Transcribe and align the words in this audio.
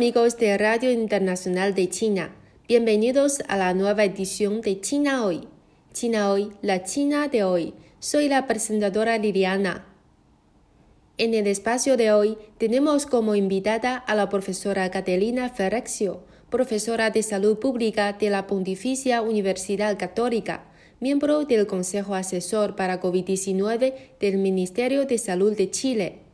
Amigos 0.00 0.38
de 0.38 0.56
Radio 0.56 0.90
Internacional 0.90 1.74
de 1.74 1.90
China, 1.90 2.34
bienvenidos 2.66 3.42
a 3.48 3.58
la 3.58 3.74
nueva 3.74 4.02
edición 4.04 4.62
de 4.62 4.80
China 4.80 5.26
Hoy. 5.26 5.46
China 5.92 6.32
Hoy, 6.32 6.52
la 6.62 6.84
China 6.84 7.28
de 7.28 7.44
hoy. 7.44 7.74
Soy 7.98 8.30
la 8.30 8.46
presentadora 8.46 9.18
Liliana. 9.18 9.84
En 11.18 11.34
el 11.34 11.46
espacio 11.46 11.98
de 11.98 12.12
hoy 12.12 12.38
tenemos 12.56 13.04
como 13.04 13.34
invitada 13.34 13.94
a 13.94 14.14
la 14.14 14.30
profesora 14.30 14.90
Catalina 14.90 15.50
Ferrexio, 15.50 16.22
profesora 16.48 17.10
de 17.10 17.22
salud 17.22 17.58
pública 17.58 18.14
de 18.14 18.30
la 18.30 18.46
Pontificia 18.46 19.20
Universidad 19.20 19.98
Católica, 19.98 20.64
miembro 20.98 21.44
del 21.44 21.66
Consejo 21.66 22.14
Asesor 22.14 22.74
para 22.74 23.02
COVID-19 23.02 23.92
del 24.18 24.38
Ministerio 24.38 25.04
de 25.04 25.18
Salud 25.18 25.54
de 25.54 25.70
Chile. 25.70 26.29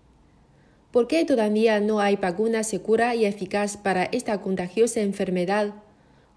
¿Por 0.97 1.09
qué 1.09 1.27
todavía 1.27 1.79
no 1.79 2.01
hay 2.01 2.17
vacuna 2.17 2.65
segura 2.65 3.15
y 3.15 3.27
eficaz 3.27 3.77
para 3.77 4.05
esta 4.05 4.41
contagiosa 4.41 5.03
enfermedad? 5.03 5.75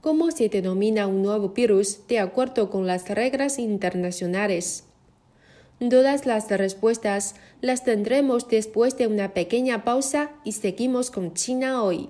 ¿Cómo 0.02 0.32
se 0.32 0.50
denomina 0.50 1.08
un 1.08 1.24
nuevo 1.24 1.52
virus 1.52 2.06
de 2.10 2.20
acuerdo 2.20 2.70
con 2.70 2.86
las 2.86 3.08
reglas 3.08 3.58
internacionales? 3.58 4.84
Todas 5.90 6.26
las 6.26 6.50
respuestas 6.50 7.36
las 7.62 7.86
tendremos 7.86 8.50
después 8.50 8.98
de 8.98 9.08
una 9.08 9.34
pequeña 9.34 9.86
pausa 9.86 10.32
y 10.44 10.52
seguimos 10.52 11.10
con 11.10 11.34
China 11.36 11.82
hoy. 11.82 12.10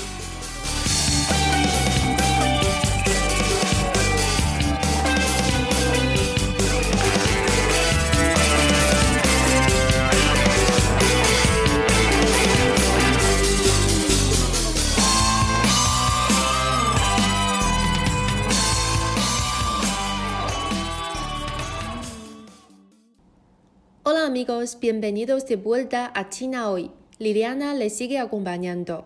Amigos, 24.31 24.77
bienvenidos 24.79 25.45
de 25.45 25.57
vuelta 25.57 26.09
a 26.15 26.29
China 26.29 26.69
hoy. 26.69 26.89
Liliana 27.19 27.73
les 27.73 27.97
sigue 27.97 28.17
acompañando. 28.17 29.03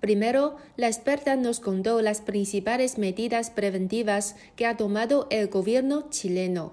Primero, 0.00 0.56
la 0.78 0.86
experta 0.86 1.36
nos 1.36 1.60
contó 1.60 2.00
las 2.00 2.22
principales 2.22 2.96
medidas 2.96 3.50
preventivas 3.50 4.34
que 4.56 4.64
ha 4.64 4.78
tomado 4.78 5.26
el 5.28 5.48
gobierno 5.48 6.08
chileno. 6.08 6.72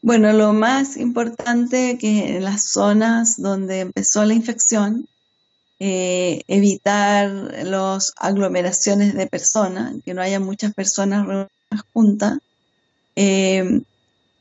Bueno, 0.00 0.32
lo 0.32 0.54
más 0.54 0.96
importante 0.96 1.98
que 1.98 2.38
en 2.38 2.44
las 2.44 2.70
zonas 2.70 3.36
donde 3.36 3.80
empezó 3.80 4.24
la 4.24 4.32
infección, 4.32 5.06
eh, 5.78 6.40
evitar 6.48 7.28
las 7.66 8.14
aglomeraciones 8.16 9.14
de 9.14 9.26
personas, 9.26 9.96
que 10.02 10.14
no 10.14 10.22
haya 10.22 10.40
muchas 10.40 10.72
personas 10.72 11.26
reunidas 11.26 11.84
juntas, 11.92 12.38
eh, 13.14 13.82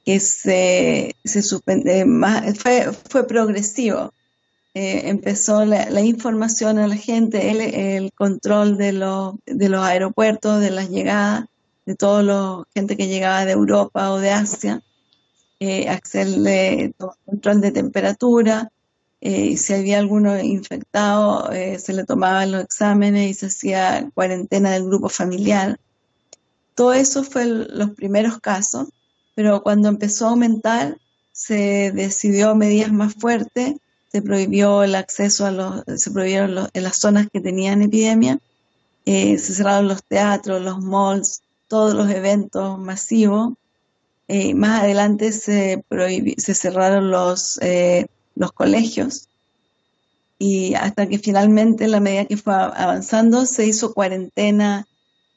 que 0.05 0.19
se, 0.19 1.15
suspende, 1.25 2.05
más, 2.05 2.57
fue, 2.57 2.91
fue 3.09 3.27
progresivo. 3.27 4.13
Eh, 4.75 5.09
empezó 5.09 5.65
la, 5.65 6.01
información 6.01 6.79
a 6.79 6.87
la 6.87 6.95
gente, 6.95 7.97
el, 7.97 8.11
control 8.13 8.77
de, 8.77 8.93
lo, 8.93 9.39
de 9.45 9.69
los 9.69 9.83
aeropuertos, 9.83 10.61
de 10.61 10.71
las 10.71 10.89
llegadas, 10.89 11.45
de 11.85 11.95
toda 11.95 12.23
la 12.23 12.63
gente 12.73 12.97
que 12.97 13.07
llegaba 13.07 13.45
de 13.45 13.51
Europa 13.51 14.11
o 14.11 14.19
de 14.19 14.31
Asia, 14.31 14.81
eh, 15.59 15.87
hacerle 15.89 16.93
control 17.25 17.61
de 17.61 17.71
temperatura, 17.71 18.71
eh, 19.25 19.55
si 19.55 19.73
había 19.73 19.99
alguno 19.99 20.37
infectado, 20.37 21.49
eh, 21.53 21.79
se 21.79 21.93
le 21.93 22.03
tomaban 22.03 22.51
los 22.51 22.65
exámenes 22.65 23.29
y 23.29 23.33
se 23.33 23.45
hacía 23.45 24.09
cuarentena 24.13 24.71
del 24.71 24.83
grupo 24.83 25.07
familiar. 25.07 25.79
Todo 26.75 26.91
eso 26.91 27.23
fue 27.23 27.45
los 27.45 27.91
primeros 27.91 28.41
casos 28.41 28.89
pero 29.35 29.63
cuando 29.63 29.89
empezó 29.89 30.27
a 30.27 30.29
aumentar 30.31 30.97
se 31.31 31.91
decidió 31.93 32.55
medidas 32.55 32.91
más 32.91 33.13
fuertes, 33.15 33.75
se 34.11 34.21
prohibió 34.21 34.83
el 34.83 34.95
acceso 34.95 35.45
a 35.45 35.51
los, 35.51 35.83
se 35.97 36.11
prohibieron 36.11 36.55
los, 36.55 36.69
en 36.73 36.83
las 36.83 36.97
zonas 36.97 37.27
que 37.31 37.41
tenían 37.41 37.81
epidemia, 37.81 38.39
eh, 39.05 39.37
se 39.39 39.53
cerraron 39.53 39.87
los 39.87 40.03
teatros, 40.03 40.61
los 40.61 40.79
malls, 40.79 41.41
todos 41.67 41.93
los 41.93 42.09
eventos 42.09 42.77
masivos. 42.79 43.53
Eh, 44.27 44.53
más 44.53 44.81
adelante 44.81 45.31
se, 45.31 45.83
se 46.37 46.55
cerraron 46.55 47.11
los, 47.11 47.59
eh, 47.61 48.05
los 48.35 48.51
colegios 48.53 49.27
y 50.45 50.73
hasta 50.75 51.07
que 51.07 51.19
finalmente, 51.19 51.85
en 51.85 51.91
la 51.91 52.01
medida 52.01 52.25
que 52.25 52.35
fue 52.35 52.53
avanzando, 52.53 53.45
se 53.45 53.65
hizo 53.65 53.93
cuarentena 53.93 54.85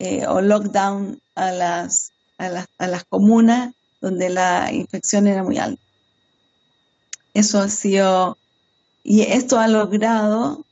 eh, 0.00 0.26
o 0.26 0.40
lockdown 0.40 1.20
a 1.36 1.52
las, 1.52 2.10
a 2.38 2.48
las, 2.48 2.66
a 2.78 2.88
las 2.88 3.04
comunas 3.04 3.72
donde 4.00 4.30
la 4.30 4.72
infección 4.72 5.26
era 5.26 5.42
muy 5.42 5.58
alta. 5.58 5.82
Eso 7.34 7.60
ha 7.60 7.68
sido, 7.68 8.38
y 9.02 9.22
esto 9.22 9.58
ha 9.58 9.68
logrado 9.68 10.64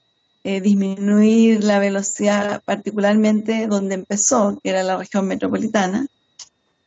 eh, 0.44 0.60
disminuir 0.60 1.64
la 1.64 1.78
velocidad, 1.78 2.62
particularmente 2.64 3.66
donde 3.66 3.94
empezó, 3.94 4.58
que 4.62 4.70
era 4.70 4.82
la 4.82 4.98
región 4.98 5.26
metropolitana, 5.26 6.06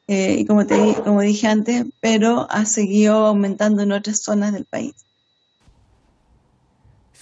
eh, 0.08 0.38
y 0.40 0.46
como, 0.46 0.66
te, 0.66 0.96
como 1.04 1.22
dije 1.22 1.48
antes, 1.48 1.86
pero 2.00 2.48
ha 2.50 2.66
seguido 2.66 3.26
aumentando 3.26 3.84
en 3.84 3.92
otras 3.92 4.22
zonas 4.22 4.54
del 4.54 4.66
país. 4.66 4.94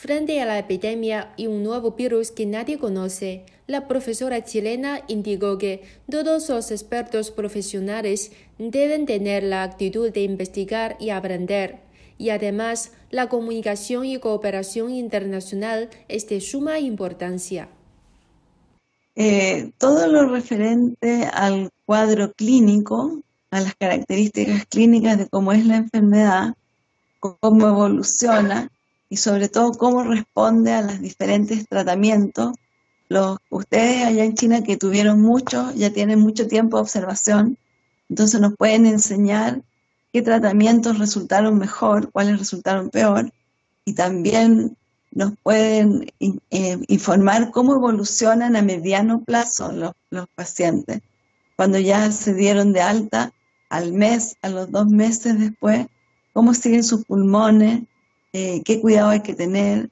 Frente 0.06 0.40
a 0.40 0.46
la 0.46 0.60
epidemia 0.60 1.34
y 1.36 1.48
un 1.48 1.64
nuevo 1.64 1.94
virus 1.94 2.30
que 2.30 2.46
nadie 2.46 2.78
conoce, 2.78 3.44
la 3.66 3.88
profesora 3.88 4.44
chilena 4.44 5.02
indicó 5.08 5.58
que 5.58 5.82
todos 6.08 6.48
los 6.48 6.70
expertos 6.70 7.32
profesionales 7.32 8.32
deben 8.60 9.08
tener 9.08 9.42
la 9.42 9.64
actitud 9.64 10.12
de 10.14 10.22
investigar 10.22 10.96
y 11.00 11.10
aprender, 11.10 11.80
y 12.20 12.30
además 12.30 12.92
la 13.10 13.30
comunicación 13.30 14.06
y 14.06 14.20
cooperación 14.20 14.92
internacional 14.92 15.90
es 16.08 16.30
de 16.30 16.40
suma 16.40 16.78
importancia. 16.78 17.68
Eh, 19.16 19.72
todo 19.80 20.06
lo 20.06 20.30
referente 20.30 21.28
al 21.34 21.72
cuadro 21.84 22.32
clínico, 22.34 23.24
a 23.50 23.60
las 23.60 23.74
características 23.74 24.68
clínicas 24.68 25.18
de 25.18 25.28
cómo 25.30 25.52
es 25.52 25.66
la 25.66 25.78
enfermedad, 25.78 26.54
cómo 27.20 27.68
evoluciona 27.68 28.70
y 29.16 29.18
sobre 29.18 29.48
todo 29.48 29.72
cómo 29.72 30.04
responde 30.04 30.74
a 30.74 30.82
los 30.82 31.00
diferentes 31.00 31.66
tratamientos. 31.70 32.54
Los, 33.08 33.38
ustedes 33.50 34.04
allá 34.04 34.26
en 34.26 34.34
China 34.34 34.62
que 34.62 34.76
tuvieron 34.76 35.22
mucho, 35.22 35.72
ya 35.74 35.90
tienen 35.94 36.20
mucho 36.20 36.48
tiempo 36.48 36.76
de 36.76 36.82
observación, 36.82 37.58
entonces 38.10 38.42
nos 38.42 38.58
pueden 38.58 38.86
enseñar 38.86 39.62
qué 40.12 40.22
tratamientos 40.22 41.00
resultaron 41.00 41.58
mejor, 41.58 42.12
cuáles 42.12 42.40
resultaron 42.40 42.90
peor, 42.90 43.32
y 43.86 43.94
también 43.94 44.76
nos 45.12 45.32
pueden 45.42 46.12
eh, 46.20 46.78
informar 46.90 47.52
cómo 47.52 47.74
evolucionan 47.76 48.58
a 48.58 48.62
mediano 48.62 49.24
plazo 49.24 49.72
los, 49.72 49.94
los 50.10 50.28
pacientes. 50.36 51.00
Cuando 51.56 51.80
ya 51.80 52.12
se 52.12 52.34
dieron 52.34 52.74
de 52.74 52.82
alta, 52.82 53.32
al 53.70 53.94
mes, 53.94 54.36
a 54.42 54.50
los 54.50 54.70
dos 54.72 54.88
meses 54.88 55.40
después, 55.40 55.88
cómo 56.34 56.54
siguen 56.54 56.84
sus 56.84 57.06
pulmones, 57.06 57.84
eh, 58.38 58.62
qué 58.66 58.82
cuidado 58.82 59.12
hay 59.12 59.22
que 59.22 59.34
tener. 59.34 59.90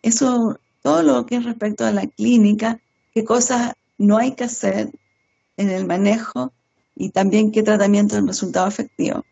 Eso, 0.00 0.60
todo 0.80 1.02
lo 1.02 1.26
que 1.26 1.34
es 1.34 1.44
respecto 1.44 1.84
a 1.84 1.90
la 1.90 2.06
clínica, 2.06 2.78
qué 3.12 3.24
cosas 3.24 3.72
no 3.98 4.16
hay 4.16 4.36
que 4.36 4.44
hacer 4.44 4.92
en 5.56 5.70
el 5.70 5.86
manejo 5.86 6.52
y 6.94 7.08
también 7.10 7.50
qué 7.50 7.64
tratamiento 7.64 8.16
es 8.16 8.24
resultado 8.24 8.68
efectivo. 8.68 9.24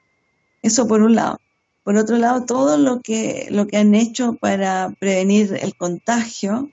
Eso 0.60 0.88
por 0.88 1.02
un 1.02 1.14
lado. 1.14 1.38
Por 1.84 1.96
otro 1.96 2.18
lado, 2.18 2.46
todo 2.46 2.78
lo 2.78 3.00
que, 3.00 3.46
lo 3.52 3.68
que 3.68 3.76
han 3.76 3.94
hecho 3.94 4.34
para 4.34 4.92
prevenir 4.98 5.56
el 5.60 5.76
contagio 5.76 6.68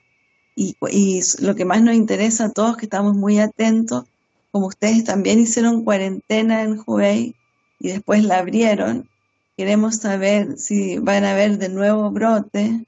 y, 0.55 0.75
y 0.89 1.21
lo 1.41 1.53
que 1.53 1.65
más 1.65 1.83
nos 1.83 1.93
interesa 1.93 2.45
a 2.45 2.51
todos, 2.51 2.77
que 2.77 2.87
estamos 2.87 3.15
muy 3.15 3.37
atentos, 3.37 4.05
como 4.51 4.65
ustedes 4.65 5.03
también 5.03 5.39
hicieron 5.39 5.83
cuarentena 5.83 6.63
en 6.63 6.81
Hubei 6.83 7.35
y 7.79 7.89
después 7.89 8.23
la 8.23 8.39
abrieron, 8.39 9.07
queremos 9.57 9.97
saber 9.97 10.57
si 10.57 10.97
van 10.97 11.23
a 11.23 11.31
haber 11.31 11.57
de 11.57 11.69
nuevo 11.69 12.11
brote, 12.11 12.85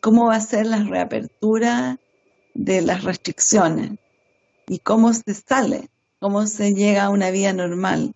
cómo 0.00 0.26
va 0.26 0.36
a 0.36 0.40
ser 0.40 0.66
la 0.66 0.82
reapertura 0.82 1.98
de 2.54 2.82
las 2.82 3.04
restricciones 3.04 3.98
y 4.68 4.78
cómo 4.78 5.12
se 5.12 5.34
sale, 5.34 5.90
cómo 6.20 6.46
se 6.46 6.74
llega 6.74 7.04
a 7.04 7.10
una 7.10 7.30
vida 7.30 7.52
normal. 7.52 8.14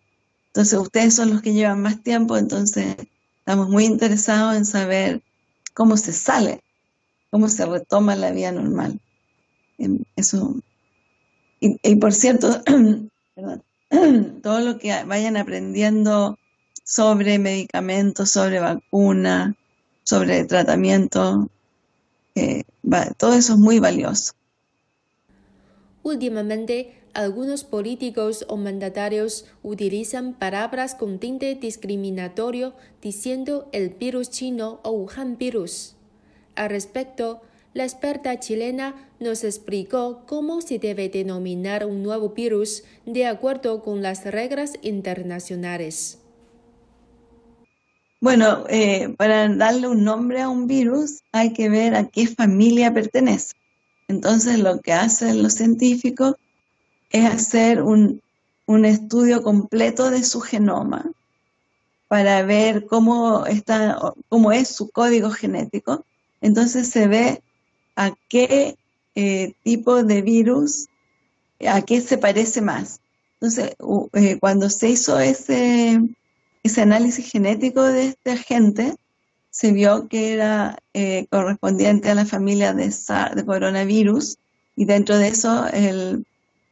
Entonces 0.49 0.79
ustedes 0.79 1.15
son 1.15 1.31
los 1.31 1.43
que 1.43 1.53
llevan 1.53 1.83
más 1.83 2.03
tiempo, 2.03 2.37
entonces 2.37 2.97
Estamos 3.51 3.69
muy 3.69 3.85
interesados 3.85 4.55
en 4.57 4.65
saber 4.65 5.23
cómo 5.75 5.97
se 5.97 6.13
sale, 6.13 6.63
cómo 7.31 7.49
se 7.49 7.67
retoma 7.67 8.15
la 8.15 8.31
vida 8.31 8.53
normal. 8.53 9.01
Eso. 10.15 10.61
Y, 11.59 11.97
por 11.97 12.13
cierto, 12.13 12.63
todo 14.43 14.61
lo 14.61 14.79
que 14.79 15.03
vayan 15.05 15.37
aprendiendo 15.37 16.39
sobre 16.85 17.39
medicamentos, 17.39 18.31
sobre 18.31 18.61
vacuna, 18.61 19.55
sobre 20.03 20.45
tratamiento, 20.45 21.49
eh, 22.35 22.65
todo 23.17 23.35
eso 23.35 23.55
es 23.55 23.59
muy 23.59 23.79
valioso. 23.79 24.33
Últimamente, 26.03 26.95
algunos 27.13 27.65
políticos 27.65 28.45
o 28.49 28.57
mandatarios 28.57 29.47
utilizan 29.63 30.35
palabras 30.35 30.95
con 30.95 31.19
tinte 31.19 31.55
discriminatorio 31.55 32.73
diciendo 33.03 33.69
el 33.73 33.91
virus 33.91 34.31
chino 34.31 34.81
o 34.83 34.93
Wuhan 34.93 35.37
virus. 35.37 35.97
Al 36.55 36.71
respecto, 36.71 37.43
la 37.75 37.85
experta 37.85 38.39
chilena 38.41 39.11
nos 39.21 39.45
explicó 39.45 40.23
cómo 40.27 40.61
se 40.61 40.79
debe 40.79 41.09
denominar 41.09 41.87
un 41.87 42.03
nuevo 42.03 42.31
virus 42.31 42.85
de 43.07 43.27
acuerdo 43.27 43.83
con 43.83 44.03
las 44.03 44.25
reglas 44.25 44.75
internacionales. 44.83 46.19
Bueno, 48.21 48.65
eh, 48.69 49.15
para 49.17 49.49
darle 49.49 49.89
un 49.89 50.05
nombre 50.05 50.43
a 50.43 50.51
un 50.51 50.67
virus 50.67 51.23
hay 51.33 51.55
que 51.55 51.71
ver 51.71 51.95
a 51.95 52.07
qué 52.09 52.27
familia 52.27 52.93
pertenece. 52.93 53.55
Entonces 54.09 54.59
lo 54.59 54.81
que 54.81 54.93
hacen 54.93 55.43
los 55.43 55.55
científicos 55.55 56.35
es 57.11 57.25
hacer 57.25 57.83
un, 57.83 58.23
estudio 58.85 59.43
completo 59.43 60.11
de 60.11 60.23
su 60.23 60.41
genoma 60.41 61.11
para 62.07 62.43
ver 62.43 62.87
cómo, 62.87 63.45
está, 63.47 63.99
cómo 64.29 64.53
es 64.53 64.69
su 64.69 64.91
código 64.91 65.31
genético. 65.31 66.05
Entonces 66.41 66.89
se 66.89 67.09
ve 67.09 67.43
a 67.97 68.13
qué 68.29 68.77
eh, 69.17 69.55
tipo 69.65 70.05
de 70.05 70.23
virus, 70.23 70.87
a 71.67 71.83
qué 71.83 72.01
se 72.01 72.19
parece 72.19 72.61
más. 72.61 73.01
Entonces, 73.41 73.75
eh, 74.13 74.39
cuando 74.39 74.71
se 74.71 74.91
hizo 74.91 75.19
ese, 75.19 75.99
ese 76.63 76.83
análisis 76.83 77.31
genético 77.31 77.83
de 77.83 78.09
este 78.09 78.33
agente, 78.33 78.95
se 79.51 79.73
vio 79.73 80.09
que 80.09 80.33
era 80.33 80.79
eh, 80.95 81.27
correspondiente 81.31 82.11
a 82.11 82.15
la 82.15 82.25
familia 82.25 82.73
de, 82.73 82.95
de 83.35 83.45
coronavirus 83.45 84.39
y 84.77 84.85
dentro 84.85 85.19
de 85.19 85.29
eso 85.29 85.67
el 85.73 86.25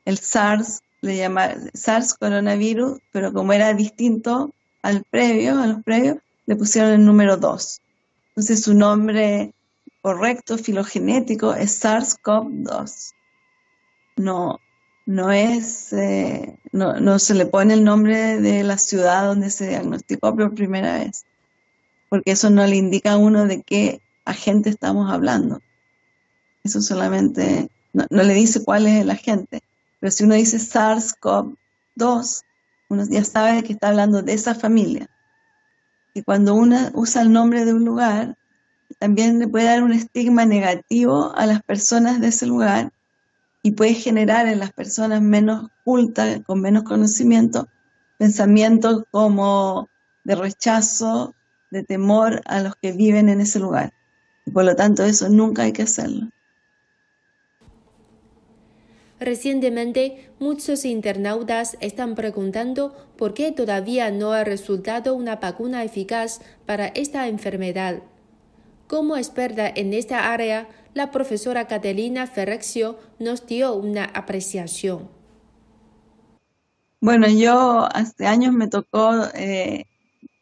el 0.08 0.16
SARS, 0.16 0.80
le 1.02 1.18
llama 1.18 1.50
SARS 1.74 2.14
coronavirus, 2.14 2.98
pero 3.12 3.30
como 3.30 3.52
era 3.52 3.74
distinto 3.74 4.54
al 4.80 5.04
previo, 5.04 5.60
a 5.60 5.66
los 5.66 5.84
previos, 5.84 6.16
le 6.46 6.56
pusieron 6.56 6.92
el 6.92 7.04
número 7.04 7.36
2. 7.36 7.82
Entonces 8.30 8.62
su 8.62 8.72
nombre 8.72 9.52
correcto 10.00 10.56
filogenético 10.56 11.52
es 11.52 11.84
SARS-CoV-2. 11.84 13.12
No, 14.16 14.58
no 15.08 15.32
es, 15.32 15.90
eh, 15.94 16.58
no, 16.70 17.00
no 17.00 17.18
se 17.18 17.32
le 17.32 17.46
pone 17.46 17.72
el 17.72 17.82
nombre 17.82 18.42
de 18.42 18.62
la 18.62 18.76
ciudad 18.76 19.24
donde 19.24 19.48
se 19.48 19.66
diagnosticó 19.66 20.36
por 20.36 20.54
primera 20.54 20.98
vez, 20.98 21.24
porque 22.10 22.32
eso 22.32 22.50
no 22.50 22.66
le 22.66 22.76
indica 22.76 23.12
a 23.12 23.16
uno 23.16 23.46
de 23.46 23.62
qué 23.62 24.02
agente 24.26 24.68
estamos 24.68 25.10
hablando. 25.10 25.62
Eso 26.62 26.82
solamente, 26.82 27.70
no, 27.94 28.04
no 28.10 28.22
le 28.22 28.34
dice 28.34 28.62
cuál 28.62 28.86
es 28.86 29.00
el 29.00 29.08
agente. 29.08 29.62
Pero 29.98 30.10
si 30.10 30.24
uno 30.24 30.34
dice 30.34 30.58
SARS-CoV-2, 30.58 32.42
uno 32.90 33.04
ya 33.08 33.24
sabe 33.24 33.62
que 33.62 33.72
está 33.72 33.88
hablando 33.88 34.20
de 34.20 34.34
esa 34.34 34.54
familia. 34.54 35.08
Y 36.12 36.20
cuando 36.20 36.54
uno 36.54 36.90
usa 36.92 37.22
el 37.22 37.32
nombre 37.32 37.64
de 37.64 37.72
un 37.72 37.86
lugar, 37.86 38.36
también 38.98 39.38
le 39.38 39.48
puede 39.48 39.64
dar 39.64 39.82
un 39.82 39.92
estigma 39.92 40.44
negativo 40.44 41.34
a 41.34 41.46
las 41.46 41.62
personas 41.62 42.20
de 42.20 42.28
ese 42.28 42.44
lugar 42.44 42.92
y 43.68 43.72
puede 43.72 43.92
generar 43.92 44.48
en 44.48 44.60
las 44.60 44.72
personas 44.72 45.20
menos 45.20 45.68
cultas, 45.84 46.40
con 46.46 46.62
menos 46.62 46.84
conocimiento, 46.84 47.68
pensamientos 48.16 49.04
como 49.10 49.90
de 50.24 50.36
rechazo, 50.36 51.34
de 51.70 51.82
temor 51.82 52.40
a 52.46 52.62
los 52.62 52.76
que 52.76 52.92
viven 52.92 53.28
en 53.28 53.42
ese 53.42 53.58
lugar. 53.58 53.92
Y 54.46 54.52
por 54.52 54.64
lo 54.64 54.74
tanto 54.74 55.04
eso 55.04 55.28
nunca 55.28 55.64
hay 55.64 55.72
que 55.72 55.82
hacerlo. 55.82 56.30
Recientemente, 59.20 60.30
muchos 60.38 60.86
internautas 60.86 61.76
están 61.80 62.14
preguntando 62.14 62.96
por 63.18 63.34
qué 63.34 63.52
todavía 63.52 64.10
no 64.10 64.32
ha 64.32 64.44
resultado 64.44 65.14
una 65.14 65.36
vacuna 65.36 65.84
eficaz 65.84 66.40
para 66.64 66.86
esta 66.86 67.28
enfermedad. 67.28 68.02
Como 68.86 69.18
experta 69.18 69.68
en 69.68 69.92
esta 69.92 70.32
área, 70.32 70.68
la 70.94 71.10
profesora 71.10 71.66
Catalina 71.66 72.26
Ferrexio 72.26 72.98
nos 73.18 73.46
dio 73.46 73.74
una 73.74 74.04
apreciación. 74.04 75.08
Bueno, 77.00 77.28
yo 77.28 77.88
hace 77.94 78.26
años 78.26 78.52
me 78.52 78.66
tocó 78.66 79.12
eh, 79.34 79.84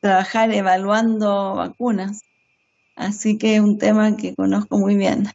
trabajar 0.00 0.52
evaluando 0.52 1.54
vacunas, 1.56 2.22
así 2.94 3.36
que 3.36 3.56
es 3.56 3.60
un 3.60 3.78
tema 3.78 4.16
que 4.16 4.34
conozco 4.34 4.78
muy 4.78 4.96
bien. 4.96 5.28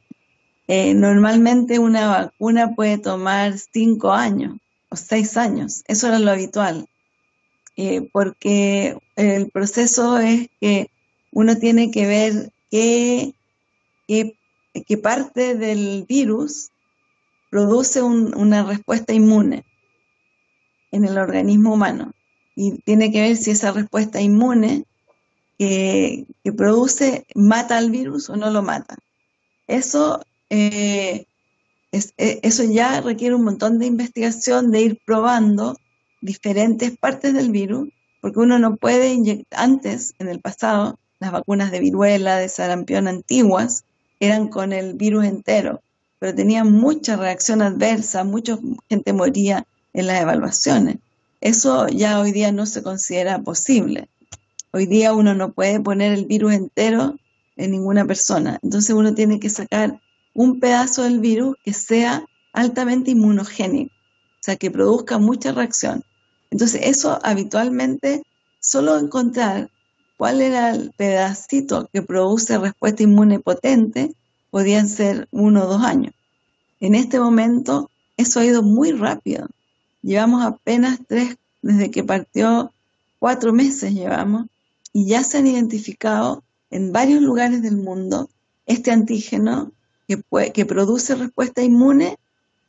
Eh, 0.67 0.95
normalmente 0.95 1.77
una 1.77 2.07
vacuna 2.07 2.73
puede 2.75 2.97
tomar 2.97 3.53
cinco 3.57 4.11
años 4.11 4.57
o 4.89 4.95
seis 4.95 5.37
años, 5.37 5.83
eso 5.87 6.07
era 6.07 6.17
lo 6.17 6.31
habitual, 6.31 6.87
eh, 7.75 8.09
porque 8.11 8.97
el 9.15 9.51
proceso 9.51 10.17
es 10.17 10.49
que 10.59 10.89
uno 11.31 11.57
tiene 11.57 11.91
que 11.91 12.07
ver 12.07 12.51
qué, 12.71 13.33
qué, 14.07 14.35
parte 15.01 15.55
del 15.55 16.05
virus 16.07 16.69
produce 17.49 18.01
una 18.01 18.63
respuesta 18.63 19.13
inmune 19.13 19.63
en 20.91 21.05
el 21.05 21.17
organismo 21.17 21.73
humano 21.73 22.13
y 22.55 22.79
tiene 22.81 23.11
que 23.11 23.21
ver 23.21 23.37
si 23.37 23.51
esa 23.51 23.71
respuesta 23.71 24.21
inmune 24.21 24.85
que, 25.57 26.25
que 26.43 26.53
produce 26.53 27.25
mata 27.35 27.77
al 27.77 27.91
virus 27.91 28.29
o 28.29 28.35
no 28.35 28.49
lo 28.49 28.61
mata. 28.61 28.97
Eso 29.67 30.21
eh, 30.49 31.25
eh, 31.91 32.39
eso 32.43 32.63
ya 32.63 33.01
requiere 33.01 33.35
un 33.35 33.43
montón 33.43 33.79
de 33.79 33.85
investigación, 33.85 34.71
de 34.71 34.81
ir 34.81 35.01
probando 35.05 35.77
diferentes 36.21 36.97
partes 36.97 37.33
del 37.33 37.51
virus, 37.51 37.89
porque 38.21 38.39
uno 38.39 38.59
no 38.59 38.77
puede 38.77 39.13
inyectar, 39.13 39.59
antes, 39.59 40.13
en 40.19 40.29
el 40.29 40.39
pasado, 40.39 40.99
las 41.19 41.31
vacunas 41.31 41.71
de 41.71 41.79
viruela, 41.79 42.37
de 42.37 42.49
sarampión 42.49 43.07
antiguas, 43.07 43.83
eran 44.21 44.47
con 44.47 44.71
el 44.71 44.93
virus 44.93 45.25
entero, 45.25 45.81
pero 46.19 46.33
tenían 46.33 46.71
mucha 46.71 47.17
reacción 47.17 47.61
adversa, 47.61 48.23
mucha 48.23 48.57
gente 48.87 49.11
moría 49.11 49.65
en 49.93 50.07
las 50.07 50.21
evaluaciones. 50.21 50.97
Eso 51.41 51.87
ya 51.87 52.19
hoy 52.19 52.31
día 52.31 52.51
no 52.51 52.67
se 52.67 52.83
considera 52.83 53.39
posible. 53.39 54.07
Hoy 54.71 54.85
día 54.85 55.13
uno 55.13 55.33
no 55.33 55.51
puede 55.51 55.79
poner 55.79 56.13
el 56.13 56.25
virus 56.25 56.53
entero 56.53 57.17
en 57.57 57.71
ninguna 57.71 58.05
persona. 58.05 58.59
Entonces 58.61 58.95
uno 58.95 59.13
tiene 59.15 59.39
que 59.39 59.49
sacar 59.49 59.99
un 60.35 60.59
pedazo 60.59 61.01
del 61.01 61.19
virus 61.19 61.55
que 61.65 61.73
sea 61.73 62.23
altamente 62.53 63.11
inmunogénico, 63.11 63.93
o 63.93 64.43
sea, 64.43 64.55
que 64.55 64.71
produzca 64.71 65.17
mucha 65.17 65.51
reacción. 65.51 66.03
Entonces, 66.51 66.81
eso 66.83 67.19
habitualmente, 67.23 68.21
solo 68.59 68.99
encontrar 68.99 69.71
cuál 70.21 70.39
era 70.39 70.69
el 70.69 70.91
pedacito 70.91 71.89
que 71.91 72.03
produce 72.03 72.59
respuesta 72.59 73.01
inmune 73.01 73.39
potente, 73.39 74.13
podían 74.51 74.87
ser 74.87 75.27
uno 75.31 75.63
o 75.63 75.65
dos 75.65 75.81
años. 75.81 76.13
En 76.79 76.93
este 76.93 77.19
momento 77.19 77.89
eso 78.17 78.39
ha 78.39 78.45
ido 78.45 78.61
muy 78.61 78.91
rápido. 78.91 79.47
Llevamos 80.03 80.45
apenas 80.45 80.99
tres, 81.07 81.37
desde 81.63 81.89
que 81.89 82.03
partió, 82.03 82.71
cuatro 83.17 83.51
meses 83.51 83.95
llevamos, 83.95 84.45
y 84.93 85.07
ya 85.07 85.23
se 85.23 85.39
han 85.39 85.47
identificado 85.47 86.43
en 86.69 86.91
varios 86.91 87.23
lugares 87.23 87.63
del 87.63 87.77
mundo 87.77 88.29
este 88.67 88.91
antígeno 88.91 89.71
que, 90.07 90.65
produce 90.67 91.15
respuesta 91.15 91.63
inmune 91.63 92.19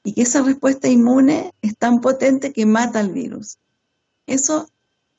y 0.05 0.15
que 0.15 0.23
esa 0.23 0.41
respuesta 0.41 0.89
inmune 0.89 1.53
es 1.61 1.77
tan 1.77 2.01
potente 2.01 2.55
que 2.55 2.65
mata 2.65 3.01
al 3.01 3.13
virus. 3.13 3.59
Eso, 4.27 4.71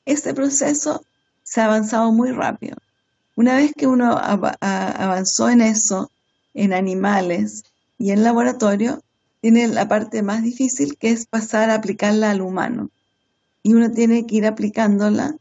este 0.04 0.34
proceso 0.34 1.04
se 1.44 1.60
ha 1.60 1.66
avanzado 1.66 2.10
muy 2.10 2.32
rápido. 2.32 2.76
Una 3.36 3.56
vez 3.56 3.72
que 3.76 3.86
uno 3.86 4.16
avanzó 4.60 5.48
en 5.48 5.60
eso, 5.60 6.10
en 6.54 6.72
animales 6.72 7.64
y 7.98 8.10
en 8.10 8.24
laboratorio, 8.24 9.02
tiene 9.40 9.68
la 9.68 9.86
parte 9.86 10.22
más 10.22 10.42
difícil 10.42 10.96
que 10.96 11.10
es 11.10 11.26
pasar 11.26 11.70
a 11.70 11.74
aplicarla 11.74 12.30
al 12.30 12.40
humano. 12.40 12.90
Y 13.62 13.74
uno 13.74 13.90
tiene 13.90 14.26
que 14.26 14.36
ir 14.36 14.46
aplicándola 14.46 15.36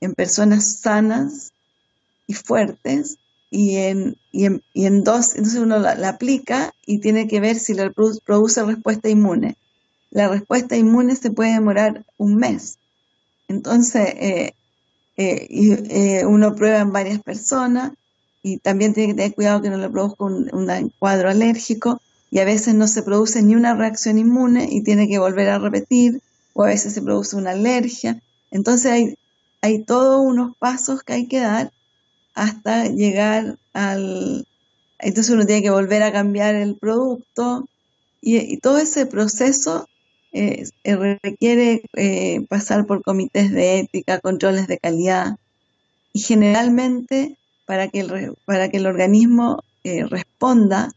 en 0.00 0.14
personas 0.14 0.80
sanas 0.80 1.52
y 2.26 2.34
fuertes 2.34 3.18
y 3.50 3.76
en, 3.76 4.16
y 4.32 4.46
en, 4.86 5.04
dos, 5.04 5.36
entonces 5.36 5.60
uno 5.60 5.78
la, 5.78 6.08
aplica 6.08 6.72
y 6.84 6.98
tiene 6.98 7.28
que 7.28 7.38
ver 7.38 7.56
si 7.56 7.74
le 7.74 7.90
produce 7.90 8.64
respuesta 8.64 9.08
inmune. 9.08 9.56
La 10.10 10.28
respuesta 10.28 10.76
inmune 10.76 11.14
se 11.14 11.30
puede 11.30 11.52
demorar 11.52 12.04
un 12.18 12.36
mes. 12.36 12.78
Entonces, 13.46 14.14
eh, 14.16 14.54
eh, 15.16 15.46
eh, 15.50 16.26
uno 16.26 16.54
prueba 16.54 16.80
en 16.80 16.92
varias 16.92 17.22
personas 17.22 17.92
y 18.42 18.58
también 18.58 18.94
tiene 18.94 19.12
que 19.12 19.16
tener 19.16 19.34
cuidado 19.34 19.62
que 19.62 19.70
no 19.70 19.78
le 19.78 19.88
produzca 19.88 20.24
un, 20.24 20.50
un, 20.52 20.92
cuadro 20.98 21.30
alérgico 21.30 22.00
y 22.30 22.40
a 22.40 22.44
veces 22.44 22.74
no 22.74 22.88
se 22.88 23.02
produce 23.02 23.42
ni 23.42 23.54
una 23.54 23.74
reacción 23.74 24.18
inmune 24.18 24.68
y 24.70 24.82
tiene 24.82 25.08
que 25.08 25.18
volver 25.18 25.48
a 25.48 25.58
repetir 25.58 26.20
o 26.52 26.64
a 26.64 26.68
veces 26.68 26.94
se 26.94 27.02
produce 27.02 27.36
una 27.36 27.52
alergia. 27.52 28.20
Entonces 28.50 28.90
hay, 28.90 29.14
hay 29.60 29.82
todos 29.82 30.24
unos 30.24 30.56
pasos 30.56 31.02
que 31.02 31.12
hay 31.12 31.26
que 31.26 31.40
dar 31.40 31.72
hasta 32.34 32.86
llegar 32.86 33.58
al... 33.72 34.46
Entonces 34.98 35.34
uno 35.34 35.46
tiene 35.46 35.62
que 35.62 35.70
volver 35.70 36.02
a 36.02 36.12
cambiar 36.12 36.54
el 36.54 36.76
producto 36.76 37.66
y, 38.20 38.56
todo 38.58 38.78
ese 38.78 39.06
proceso 39.06 39.86
eh, 40.36 40.68
eh, 40.82 41.18
requiere 41.22 41.82
eh, 41.94 42.44
pasar 42.48 42.86
por 42.86 43.04
comités 43.04 43.52
de 43.52 43.78
ética, 43.78 44.18
controles 44.18 44.66
de 44.66 44.78
calidad 44.78 45.36
y 46.12 46.18
generalmente 46.22 47.38
para 47.66 47.86
que 47.86 48.00
el, 48.00 48.36
para 48.44 48.68
que 48.68 48.78
el 48.78 48.86
organismo 48.86 49.62
responda 49.84 50.90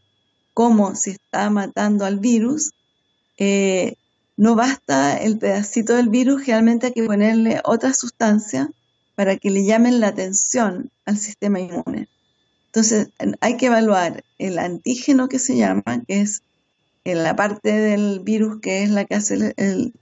como 0.54 0.96
si 0.96 1.10
está 1.10 1.50
matando 1.50 2.04
al 2.04 2.18
virus, 2.18 2.72
no 4.36 4.54
basta 4.56 5.18
el 5.18 5.38
pedacito 5.38 5.94
del 5.94 6.08
virus, 6.08 6.46
realmente 6.46 6.86
hay 6.86 6.92
que 6.92 7.04
ponerle 7.04 7.60
otra 7.64 7.92
sustancia 7.92 8.70
para 9.14 9.36
que 9.36 9.50
le 9.50 9.64
llamen 9.64 10.00
la 10.00 10.08
atención 10.08 10.90
al 11.04 11.18
sistema 11.18 11.60
inmune. 11.60 12.08
Entonces, 12.66 13.10
hay 13.40 13.56
que 13.56 13.66
evaluar 13.66 14.24
el 14.38 14.58
antígeno 14.58 15.28
que 15.28 15.38
se 15.38 15.56
llama, 15.56 16.02
que 16.08 16.22
es 16.22 16.42
en 17.12 17.22
la 17.22 17.36
parte 17.36 17.72
del 17.72 18.20
virus 18.20 18.60
que 18.60 18.82
es 18.82 18.90
la 18.90 19.04
que 19.04 19.14
hace 19.14 19.54
el, 19.56 19.94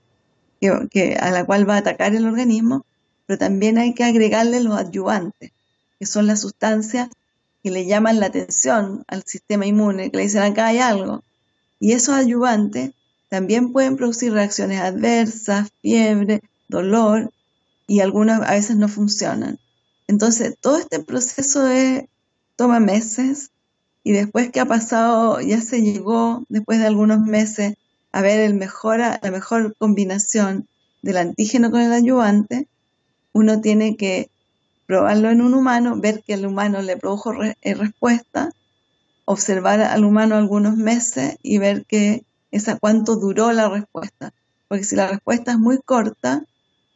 que, 0.61 1.17
a 1.21 1.31
la 1.31 1.45
cual 1.45 1.69
va 1.69 1.75
a 1.75 1.79
atacar 1.79 2.15
el 2.15 2.27
organismo, 2.27 2.85
pero 3.27 3.39
también 3.39 3.79
hay 3.79 3.95
que 3.95 4.05
agregarle 4.05 4.61
los 4.61 4.77
adyuvantes, 4.77 5.53
que 5.99 6.07
son 6.07 6.27
las 6.27 6.41
sustancias 6.41 7.09
que 7.63 7.71
le 7.71 7.87
llaman 7.87 8.21
la 8.21 8.27
atención 8.27 9.05
al 9.09 9.25
sistema 9.25 9.67
inmune, 9.67 10.11
que 10.11 10.17
le 10.17 10.23
dicen 10.25 10.43
acá 10.43 10.69
hay 10.69 10.79
algo. 10.79 11.23
Y 11.81 11.93
esos 11.93 12.15
adyuvantes 12.15 12.93
también 13.29 13.73
pueden 13.73 13.97
producir 13.97 14.33
reacciones 14.33 14.81
adversas, 14.81 15.71
fiebre, 15.83 16.43
dolor, 16.69 17.33
y 17.87 18.01
algunas 18.01 18.41
a 18.43 18.53
veces 18.53 18.77
no 18.77 18.89
funcionan. 18.89 19.59
Entonces, 20.09 20.55
todo 20.61 20.79
este 20.79 21.01
proceso 21.01 21.65
toma 22.57 22.81
meses 22.81 23.51
y 24.07 24.13
después 24.13 24.53
que 24.53 24.61
ha 24.61 24.67
pasado, 24.67 25.41
ya 25.41 25.61
se 25.61 25.83
llegó, 25.83 26.45
después 26.49 26.79
de 26.79 26.87
algunos 26.87 27.23
meses, 27.23 27.75
a 28.13 28.23
ver 28.23 28.39
el 28.39 28.57
la 28.57 29.31
mejor 29.33 29.75
combinación 29.79 30.69
del 31.03 31.17
antígeno 31.17 31.73
con 31.73 31.81
el 31.81 31.93
ayudante, 31.93 32.69
uno 33.33 33.61
tiene 33.61 33.97
que 33.97 34.31
probarlo 34.87 35.31
en 35.31 35.41
un 35.41 35.55
humano, 35.55 35.97
ver 35.97 36.23
que 36.25 36.35
el 36.35 36.47
humano 36.47 36.83
le 36.83 36.97
produjo 36.97 37.33
eh, 37.43 37.75
respuesta, 37.75 38.53
observar 39.25 39.81
al 39.81 40.05
humano 40.05 40.37
algunos 40.37 40.77
meses 40.77 41.37
y 41.43 41.59
ver 41.59 41.85
que 41.85 42.23
esa 42.53 42.79
cuánto 42.79 43.17
duró 43.17 43.51
la 43.51 43.69
respuesta. 43.69 44.33
Porque 44.69 44.85
si 44.85 44.95
la 44.95 45.09
respuesta 45.09 45.51
es 45.51 45.59
muy 45.59 45.81
corta, 45.85 46.45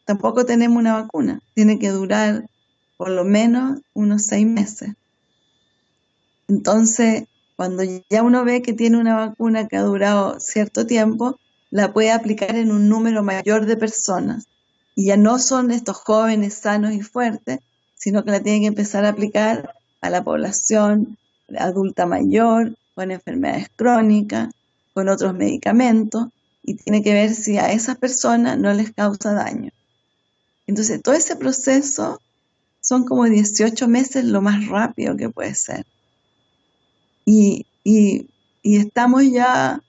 tampoco 0.04 0.46
tenemos 0.46 0.78
una 0.78 1.02
vacuna. 1.02 1.40
Tiene 1.54 1.80
que 1.80 1.88
durar 1.88 2.48
por 2.96 3.10
lo 3.10 3.24
menos 3.24 3.80
unos 3.94 4.26
seis 4.26 4.46
meses. 4.46 4.90
Entonces, 6.50 7.28
cuando 7.54 7.84
ya 7.84 8.24
uno 8.24 8.44
ve 8.44 8.60
que 8.60 8.72
tiene 8.72 8.98
una 8.98 9.14
vacuna 9.14 9.68
que 9.68 9.76
ha 9.76 9.82
durado 9.82 10.40
cierto 10.40 10.84
tiempo, 10.84 11.38
la 11.70 11.92
puede 11.92 12.10
aplicar 12.10 12.56
en 12.56 12.72
un 12.72 12.88
número 12.88 13.22
mayor 13.22 13.66
de 13.66 13.76
personas. 13.76 14.48
Y 14.96 15.06
ya 15.06 15.16
no 15.16 15.38
son 15.38 15.70
estos 15.70 15.98
jóvenes 15.98 16.54
sanos 16.54 16.92
y 16.92 17.02
fuertes, 17.02 17.60
sino 17.94 18.24
que 18.24 18.32
la 18.32 18.40
tiene 18.40 18.62
que 18.62 18.66
empezar 18.66 19.04
a 19.04 19.10
aplicar 19.10 19.74
a 20.00 20.10
la 20.10 20.24
población 20.24 21.16
adulta 21.56 22.04
mayor, 22.04 22.74
con 22.96 23.12
enfermedades 23.12 23.68
crónicas, 23.76 24.52
con 24.92 25.08
otros 25.08 25.34
medicamentos, 25.34 26.26
y 26.64 26.74
tiene 26.74 27.04
que 27.04 27.14
ver 27.14 27.32
si 27.32 27.58
a 27.58 27.70
esas 27.70 27.96
personas 27.96 28.58
no 28.58 28.72
les 28.72 28.92
causa 28.92 29.34
daño. 29.34 29.70
Entonces, 30.66 31.00
todo 31.00 31.14
ese 31.14 31.36
proceso 31.36 32.20
son 32.80 33.04
como 33.04 33.24
18 33.26 33.86
meses 33.86 34.24
lo 34.24 34.42
más 34.42 34.66
rápido 34.66 35.16
que 35.16 35.28
puede 35.28 35.54
ser. 35.54 35.86
Y, 37.30 38.28
estamos 38.62 39.22
ya, 39.30 39.82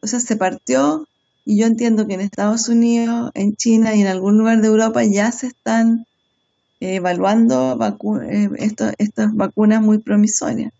o 0.00 0.06
sea, 0.06 0.20
se 0.20 0.36
partió 0.36 1.06
y 1.44 1.58
yo 1.58 1.66
entiendo 1.66 2.06
que 2.06 2.14
en 2.14 2.20
Estados 2.20 2.68
Unidos, 2.68 3.30
en 3.34 3.56
China 3.56 3.94
y 3.94 4.02
en 4.02 4.06
algún 4.06 4.38
lugar 4.38 4.60
de 4.60 4.68
Europa 4.68 5.02
ya 5.04 5.30
se 5.32 5.48
están 5.48 6.06
evaluando 6.80 7.78
eh, 8.22 8.48
estas 8.98 9.34
vacunas 9.34 9.82
muy 9.82 9.98
promisorias. 9.98 10.72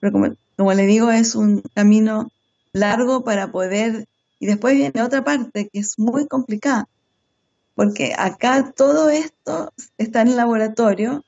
Pero 0.00 0.12
como, 0.12 0.34
como 0.56 0.74
le 0.74 0.86
digo, 0.86 1.10
es 1.10 1.34
un 1.34 1.62
camino 1.74 2.30
largo 2.72 3.22
para 3.24 3.52
poder... 3.52 4.06
Y 4.40 4.46
después 4.46 4.74
viene 4.74 5.02
otra 5.02 5.22
parte 5.22 5.68
que 5.68 5.80
es 5.80 5.98
muy 5.98 6.26
complicada, 6.26 6.88
porque 7.74 8.14
acá 8.16 8.72
todo 8.74 9.10
esto 9.10 9.70
está 9.98 10.22
en 10.22 10.28
el 10.28 10.36
laboratorio, 10.36 11.22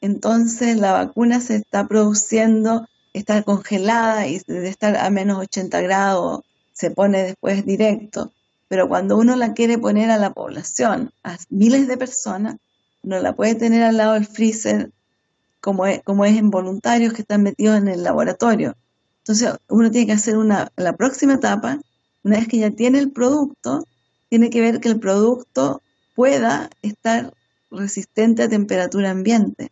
entonces 0.00 0.76
la 0.76 0.92
vacuna 0.92 1.40
se 1.40 1.54
está 1.56 1.86
produciendo, 1.86 2.88
está 3.18 3.42
congelada 3.42 4.26
y 4.26 4.40
de 4.46 4.68
estar 4.68 4.96
a 4.96 5.10
menos 5.10 5.38
80 5.38 5.80
grados 5.80 6.42
se 6.72 6.90
pone 6.90 7.22
después 7.22 7.64
directo. 7.64 8.32
Pero 8.68 8.88
cuando 8.88 9.16
uno 9.16 9.36
la 9.36 9.54
quiere 9.54 9.78
poner 9.78 10.10
a 10.10 10.18
la 10.18 10.32
población, 10.32 11.12
a 11.24 11.38
miles 11.48 11.88
de 11.88 11.96
personas, 11.96 12.56
no 13.02 13.18
la 13.20 13.34
puede 13.34 13.54
tener 13.54 13.82
al 13.84 13.96
lado 13.96 14.14
del 14.14 14.26
freezer 14.26 14.90
como 15.60 15.86
es, 15.86 16.02
como 16.02 16.24
es 16.24 16.36
en 16.36 16.50
voluntarios 16.50 17.12
que 17.12 17.22
están 17.22 17.42
metidos 17.42 17.78
en 17.78 17.88
el 17.88 18.02
laboratorio. 18.02 18.76
Entonces 19.18 19.54
uno 19.68 19.90
tiene 19.90 20.08
que 20.08 20.12
hacer 20.12 20.36
una, 20.36 20.70
la 20.76 20.94
próxima 20.96 21.34
etapa, 21.34 21.80
una 22.22 22.36
vez 22.36 22.48
que 22.48 22.58
ya 22.58 22.70
tiene 22.70 22.98
el 22.98 23.12
producto, 23.12 23.86
tiene 24.28 24.50
que 24.50 24.60
ver 24.60 24.80
que 24.80 24.88
el 24.88 25.00
producto 25.00 25.80
pueda 26.14 26.68
estar 26.82 27.32
resistente 27.70 28.42
a 28.42 28.48
temperatura 28.48 29.10
ambiente, 29.10 29.70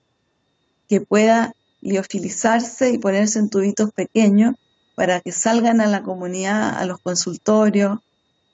que 0.89 1.01
pueda 1.01 1.55
liofilizarse 1.85 2.91
y 2.91 2.99
ponerse 2.99 3.39
en 3.39 3.51
tubitos 3.51 3.93
pequeños 3.93 4.57
para 4.95 5.21
que 5.21 5.33
salgan 5.33 5.81
a 5.81 5.87
la 5.87 6.03
comunidad, 6.03 6.77
a 6.77 6.87
los 6.87 6.99
consultorios, 7.01 7.99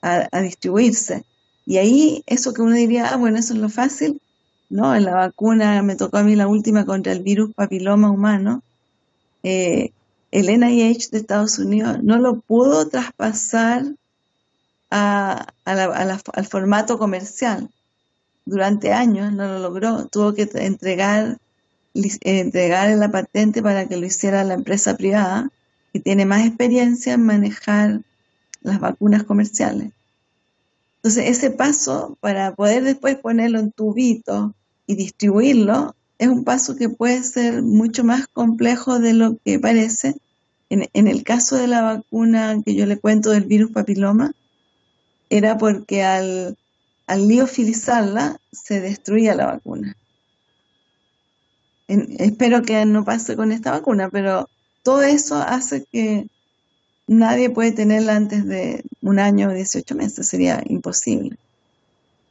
a, 0.01 0.41
distribuirse. 0.41 1.23
Y 1.65 1.77
ahí 1.77 2.23
eso 2.25 2.53
que 2.53 2.61
uno 2.61 2.75
diría, 2.75 3.09
ah, 3.09 3.17
bueno, 3.17 3.37
eso 3.39 3.53
es 3.53 3.59
lo 3.59 3.69
fácil, 3.69 4.21
¿no? 4.69 4.95
En 4.95 5.05
la 5.05 5.15
vacuna 5.15 5.81
me 5.81 5.95
tocó 5.95 6.17
a 6.17 6.23
mí 6.23 6.35
la 6.35 6.47
última 6.47 6.85
contra 6.85 7.13
el 7.13 7.23
virus 7.23 7.53
papiloma 7.53 8.11
humano. 8.11 8.63
Eh, 9.43 9.91
el 10.31 10.47
NIH 10.47 11.09
de 11.11 11.17
Estados 11.19 11.59
Unidos 11.59 12.03
no 12.03 12.17
lo 12.17 12.41
pudo 12.41 12.87
traspasar 12.87 13.85
al 14.89 16.45
formato 16.49 16.97
comercial 16.97 17.69
durante 18.45 18.91
años, 18.91 19.31
no 19.31 19.47
lo 19.47 19.59
logró, 19.59 20.07
tuvo 20.07 20.33
que 20.33 20.49
entregar, 20.53 21.37
entregar 21.93 22.95
la 22.97 23.11
patente 23.11 23.61
para 23.61 23.87
que 23.87 23.97
lo 23.97 24.05
hiciera 24.05 24.43
la 24.43 24.53
empresa 24.53 24.95
privada, 24.95 25.51
que 25.93 25.99
tiene 25.99 26.25
más 26.25 26.45
experiencia 26.45 27.13
en 27.13 27.25
manejar 27.25 28.01
las 28.61 28.79
vacunas 28.79 29.23
comerciales. 29.23 29.91
Entonces, 30.97 31.29
ese 31.29 31.49
paso 31.49 32.17
para 32.19 32.53
poder 32.53 32.83
después 32.83 33.17
ponerlo 33.17 33.59
en 33.59 33.71
tubito 33.71 34.53
y 34.85 34.95
distribuirlo 34.95 35.95
es 36.19 36.27
un 36.27 36.43
paso 36.43 36.75
que 36.75 36.89
puede 36.89 37.23
ser 37.23 37.63
mucho 37.63 38.03
más 38.03 38.27
complejo 38.27 38.99
de 38.99 39.13
lo 39.13 39.37
que 39.43 39.59
parece, 39.59 40.15
En, 40.69 41.07
el 41.07 41.23
caso 41.23 41.57
de 41.57 41.67
la 41.67 41.81
vacuna 41.81 42.61
que 42.63 42.75
yo 42.75 42.85
le 42.85 42.97
cuento 42.97 43.31
del 43.31 43.45
virus 43.45 43.71
papiloma, 43.71 44.31
era 45.29 45.57
porque 45.57 46.03
al, 46.03 46.57
al 47.07 47.27
liofilizarla 47.27 48.39
se 48.51 48.79
destruía 48.79 49.35
la 49.35 49.47
vacuna. 49.47 49.97
Espero 52.17 52.61
que 52.61 52.85
no 52.85 53.03
pase 53.03 53.35
con 53.35 53.51
esta 53.51 53.71
vacuna, 53.71 54.09
pero 54.09 54.47
todo 54.83 55.01
eso 55.01 55.35
hace 55.35 55.85
que 55.91 56.27
nadie 57.07 57.49
puede 57.49 57.71
tenerla 57.71 58.15
antes 58.15 58.45
de 58.47 58.83
un 59.01 59.19
año 59.19 59.49
o 59.49 59.53
18 59.53 59.95
meses, 59.95 60.27
sería 60.27 60.63
imposible 60.65 61.37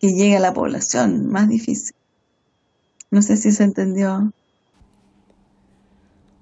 que 0.01 0.09
llegue 0.09 0.37
a 0.37 0.41
la 0.41 0.55
población, 0.55 1.27
más 1.29 1.49
difícil. 1.49 1.95
No 3.11 3.23
sé 3.23 3.37
si 3.37 3.53
se 3.53 3.65
entendió. 3.65 4.33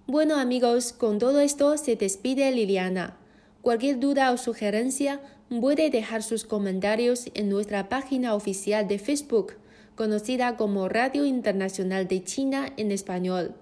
Bueno 0.07 0.37
amigos, 0.37 0.93
con 0.93 1.19
todo 1.19 1.41
esto 1.41 1.77
se 1.77 1.97
despide 1.97 2.51
Liliana. 2.53 3.17
Cualquier 3.61 3.99
duda 3.99 4.31
o 4.31 4.39
sugerencia 4.39 5.21
puede 5.61 5.91
dejar 5.91 6.23
sus 6.23 6.45
comentarios 6.45 7.31
en 7.35 7.49
nuestra 7.49 7.89
página 7.89 8.35
oficial 8.35 8.87
de 8.87 8.99
Facebook, 8.99 9.55
conocida 9.99 10.57
como 10.57 10.89
Radio 10.89 11.25
Internacional 11.25 12.07
de 12.07 12.23
China 12.23 12.73
en 12.77 12.93
español. 12.93 13.57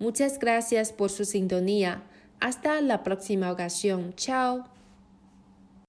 Muchas 0.00 0.40
gracias 0.40 0.92
por 0.92 1.08
su 1.08 1.24
sintonía. 1.24 2.02
Hasta 2.40 2.80
la 2.80 3.04
próxima 3.04 3.52
ocasión. 3.52 4.12
Chao. 4.16 4.64